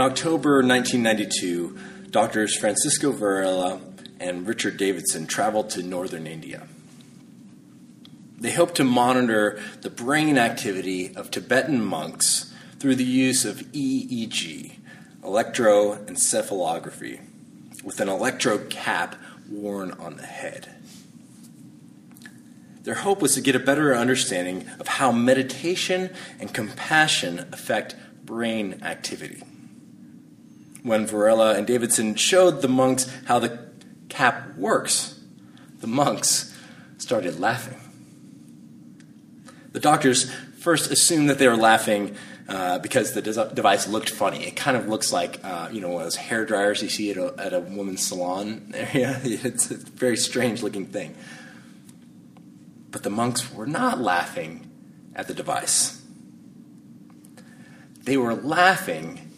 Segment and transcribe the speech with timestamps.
[0.00, 1.76] October 1992,
[2.10, 3.80] doctors Francisco Varela
[4.20, 6.66] and Richard Davidson traveled to northern India.
[8.38, 14.78] They hoped to monitor the brain activity of Tibetan monks through the use of EEG,
[15.22, 17.20] electroencephalography,
[17.84, 19.16] with an electrode cap
[19.50, 20.68] worn on the head.
[22.84, 28.80] Their hope was to get a better understanding of how meditation and compassion affect brain
[28.82, 29.42] activity.
[30.82, 33.68] When Varela and Davidson showed the monks how the
[34.08, 35.20] cap works,
[35.80, 36.56] the monks
[36.98, 37.78] started laughing.
[39.72, 42.16] The doctors first assumed that they were laughing
[42.48, 44.44] uh, because the device looked funny.
[44.44, 47.10] It kind of looks like uh, you know one of those hair dryers you see
[47.10, 49.20] at a, at a woman's salon area.
[49.24, 51.14] It's a very strange looking thing.
[52.90, 54.70] But the monks were not laughing
[55.14, 56.02] at the device.
[58.02, 59.31] They were laughing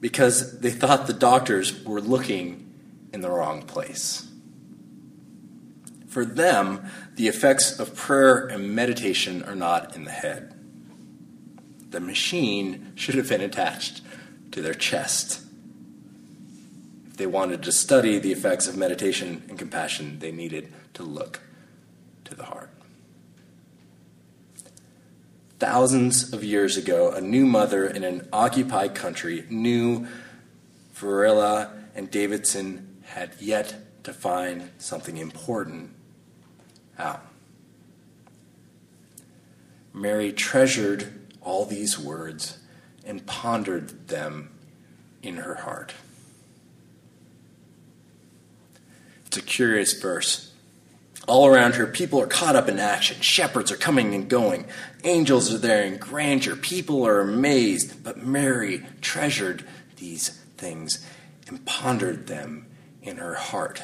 [0.00, 2.72] because they thought the doctors were looking
[3.12, 4.28] in the wrong place.
[6.08, 10.54] For them, the effects of prayer and meditation are not in the head.
[11.90, 14.02] The machine should have been attached
[14.52, 15.42] to their chest.
[17.08, 21.40] If they wanted to study the effects of meditation and compassion, they needed to look
[22.24, 22.70] to the heart.
[25.58, 30.06] Thousands of years ago, a new mother in an occupied country knew
[30.92, 35.90] Varela and Davidson had yet to find something important
[36.96, 37.26] out.
[39.92, 42.58] Mary treasured all these words
[43.04, 44.50] and pondered them
[45.24, 45.92] in her heart.
[49.26, 50.47] It's a curious verse.
[51.28, 53.20] All around her, people are caught up in action.
[53.20, 54.64] Shepherds are coming and going.
[55.04, 56.56] Angels are there in grandeur.
[56.56, 58.02] People are amazed.
[58.02, 59.64] But Mary treasured
[59.96, 61.06] these things
[61.46, 62.66] and pondered them
[63.02, 63.82] in her heart.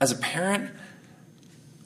[0.00, 0.70] As a parent,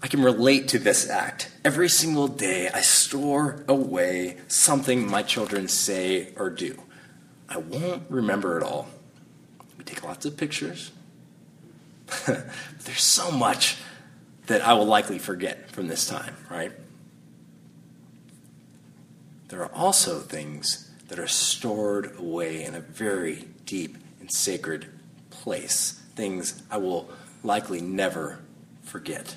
[0.03, 1.51] I can relate to this act.
[1.65, 6.81] Every single day, I store away something my children say or do.
[7.49, 8.89] I won't remember it all.
[9.77, 10.93] We take lots of pictures,
[12.27, 13.77] There's so much
[14.47, 16.73] that I will likely forget from this time, right?
[19.49, 24.87] There are also things that are stored away in a very deep and sacred
[25.31, 27.09] place, things I will
[27.45, 28.41] likely never
[28.83, 29.37] forget.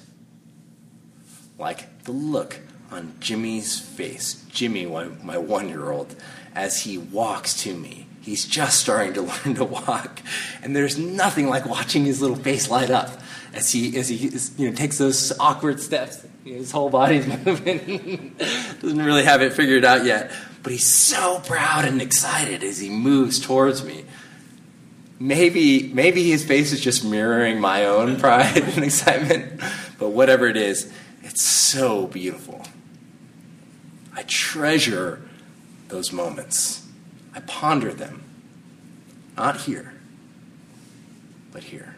[1.58, 2.59] Like the look
[2.91, 6.16] on Jimmy's face, Jimmy, my one year old,
[6.56, 10.22] as he walks to me He's just starting to learn to walk.
[10.62, 13.09] And there's nothing like watching his little face light up
[13.56, 16.23] as he, as he you know, takes those awkward steps.
[16.44, 18.35] his whole body's moving.
[18.81, 20.31] Doesn't really have it figured out yet.
[20.62, 24.06] But he's so proud and excited as he moves towards me.
[25.17, 29.59] Maybe, maybe his face is just mirroring my own pride and excitement.
[29.97, 32.63] But whatever it is, it's so beautiful.
[34.16, 35.28] I treasure
[35.88, 36.85] those moments.
[37.34, 38.23] I ponder them.
[39.38, 39.94] Not here,
[41.51, 41.95] but here.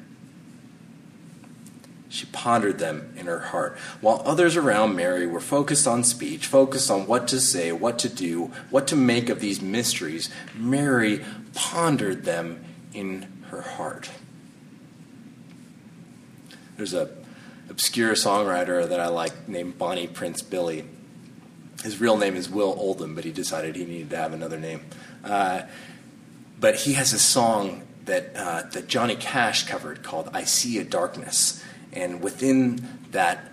[2.10, 6.92] She pondered them in her heart, while others around Mary were focused on speech, focused
[6.92, 10.30] on what to say, what to do, what to make of these mysteries.
[10.54, 12.64] Mary pondered them
[12.94, 14.10] in her heart.
[16.76, 17.10] There's a
[17.70, 20.86] obscure songwriter that I like named Bonnie Prince Billy.
[21.84, 24.82] His real name is Will Oldham, but he decided he needed to have another name.
[25.24, 25.64] Uh,
[26.60, 30.84] but he has a song that, uh, that Johnny Cash covered called I See a
[30.84, 31.64] Darkness.
[31.92, 33.52] And within that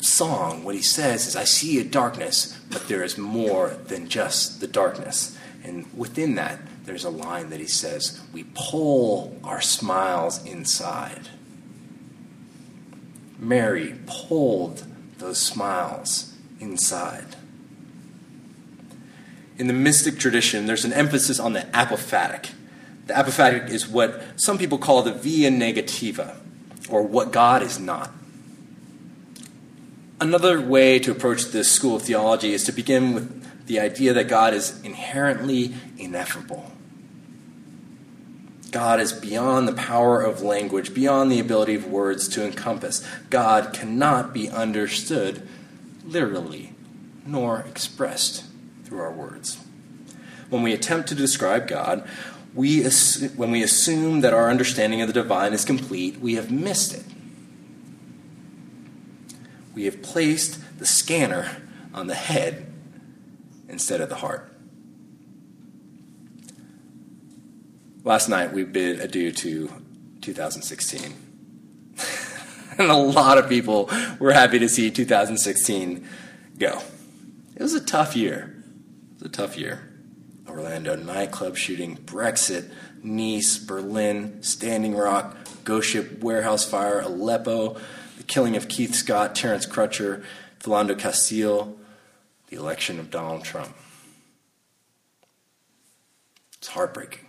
[0.00, 4.60] song, what he says is, I see a darkness, but there is more than just
[4.60, 5.36] the darkness.
[5.64, 11.28] And within that, there's a line that he says, We pull our smiles inside.
[13.38, 14.84] Mary pulled
[15.18, 16.27] those smiles
[16.60, 17.36] inside
[19.58, 22.50] in the mystic tradition, there's an emphasis on the apophatic.
[23.06, 26.36] The apophatic is what some people call the via negativa,
[26.88, 28.12] or what God is not.
[30.20, 34.28] Another way to approach this school of theology is to begin with the idea that
[34.28, 36.72] God is inherently ineffable.
[38.70, 43.06] God is beyond the power of language, beyond the ability of words to encompass.
[43.30, 45.46] God cannot be understood
[46.08, 46.72] literally,
[47.26, 48.44] nor expressed
[48.84, 49.58] through our words.
[50.48, 52.08] When we attempt to describe God,
[52.54, 56.94] we when we assume that our understanding of the divine is complete, we have missed
[56.94, 57.04] it.
[59.74, 61.62] We have placed the scanner
[61.92, 62.66] on the head
[63.68, 64.52] instead of the heart.
[68.02, 69.70] Last night we bid adieu to
[70.22, 71.27] 2016.
[72.82, 73.90] and a lot of people
[74.20, 76.06] were happy to see 2016
[76.58, 76.80] go.
[77.56, 78.54] It was a tough year.
[79.10, 79.82] It was a tough year.
[80.48, 82.70] Orlando nightclub shooting, Brexit,
[83.02, 87.76] Nice, Berlin, Standing Rock, Ghost Ship warehouse fire, Aleppo,
[88.16, 90.24] the killing of Keith Scott, Terence Crutcher,
[90.60, 91.76] Philando Castile,
[92.48, 93.76] the election of Donald Trump.
[96.54, 97.27] It's heartbreaking.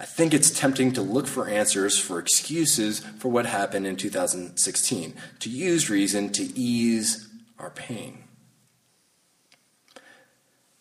[0.00, 5.14] I think it's tempting to look for answers, for excuses for what happened in 2016,
[5.40, 7.28] to use reason to ease
[7.58, 8.24] our pain.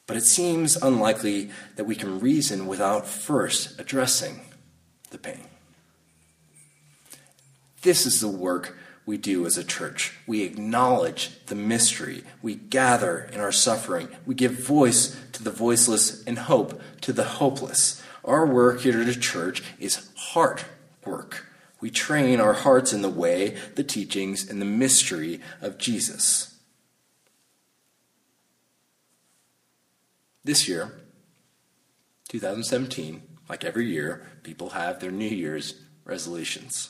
[0.06, 4.40] But it seems unlikely that we can reason without first addressing
[5.10, 5.46] the pain.
[7.82, 10.14] This is the work we do as a church.
[10.28, 12.24] We acknowledge the mystery.
[12.42, 14.10] We gather in our suffering.
[14.26, 18.04] We give voice to the voiceless and hope to the hopeless.
[18.28, 20.66] Our work here at a church is heart
[21.06, 21.46] work.
[21.80, 26.56] We train our hearts in the way, the teachings, and the mystery of Jesus.
[30.44, 30.92] This year,
[32.28, 36.90] 2017, like every year, people have their New Year's resolutions.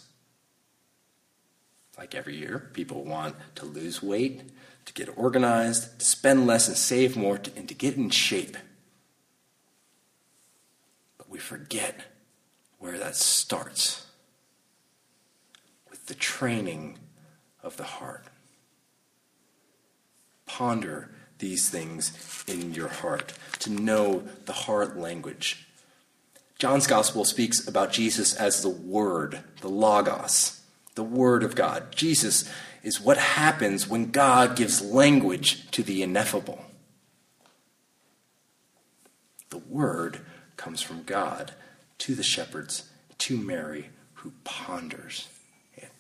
[1.98, 4.42] Like every year, people want to lose weight,
[4.86, 8.58] to get organized, to spend less and save more, and to get in shape
[11.38, 12.00] we forget
[12.80, 14.08] where that starts
[15.88, 16.98] with the training
[17.62, 18.26] of the heart.
[20.48, 25.68] Ponder these things in your heart, to know the heart language.
[26.58, 30.62] John's gospel speaks about Jesus as the Word, the Logos,
[30.96, 31.96] the Word of God.
[31.96, 32.52] Jesus
[32.82, 36.66] is what happens when God gives language to the ineffable.
[39.52, 40.22] The Word
[40.58, 41.54] comes from God
[42.00, 42.90] to the shepherds,
[43.20, 45.30] to Mary, who ponders
[45.76, 45.92] it.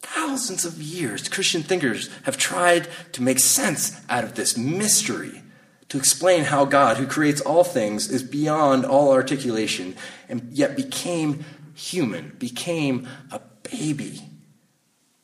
[0.00, 5.42] thousands of years, Christian thinkers have tried to make sense out of this mystery,
[5.88, 9.94] to explain how God, who creates all things, is beyond all articulation,
[10.28, 11.44] and yet became
[11.74, 13.40] human, became a
[13.70, 14.20] baby.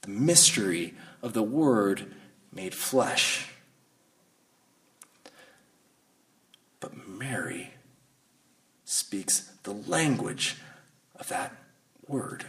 [0.03, 2.15] The mystery of the Word
[2.53, 3.49] made flesh.
[7.19, 7.71] Mary
[8.85, 10.57] speaks the language
[11.17, 11.55] of that
[12.07, 12.45] word.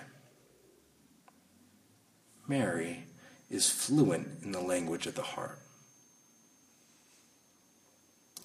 [2.47, 3.06] Mary
[3.50, 5.59] is fluent in the language of the heart.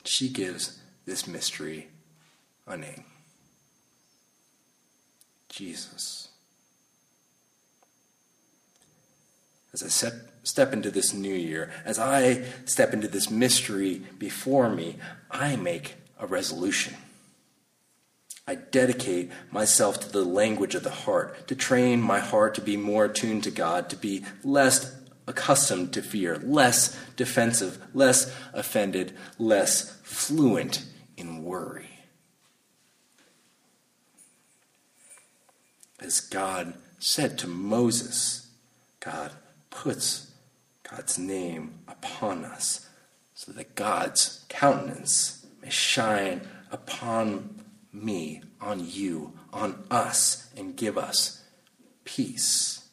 [0.05, 1.89] She gives this mystery
[2.67, 3.05] a name
[5.49, 6.29] Jesus.
[9.73, 14.69] As I step, step into this new year, as I step into this mystery before
[14.69, 14.97] me,
[15.31, 16.95] I make a resolution.
[18.47, 22.77] I dedicate myself to the language of the heart, to train my heart to be
[22.77, 24.97] more attuned to God, to be less
[25.27, 30.85] accustomed to fear, less defensive, less offended, less fluent
[31.17, 31.91] in worry.
[36.01, 38.49] As God said to Moses,
[38.99, 39.33] God
[39.71, 40.33] puts
[40.91, 42.89] God's name upon us
[43.35, 45.40] so that God's countenance
[45.73, 51.43] shine upon me, on you, on us, and give us
[52.05, 52.89] peace.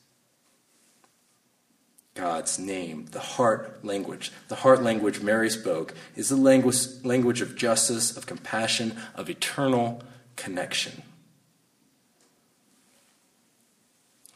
[2.13, 4.31] God's name, the heart language.
[4.48, 10.01] The heart language Mary spoke is the language, language of justice, of compassion, of eternal
[10.36, 11.03] connection.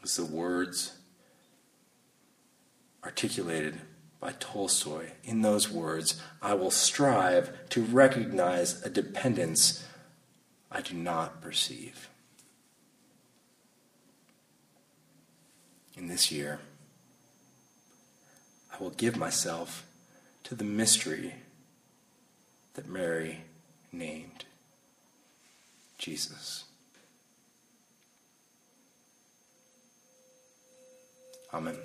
[0.02, 0.92] It's the words
[3.04, 3.80] articulated
[4.22, 5.10] by Tolstoy.
[5.24, 9.84] In those words, I will strive to recognize a dependence
[10.70, 12.08] I do not perceive.
[15.96, 16.60] In this year,
[18.72, 19.84] I will give myself
[20.44, 21.34] to the mystery
[22.74, 23.40] that Mary
[23.92, 24.44] named
[25.98, 26.64] Jesus.
[31.52, 31.76] Amen.